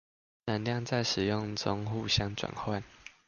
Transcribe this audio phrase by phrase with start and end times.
[0.47, 2.83] 能量在使用中相互轉換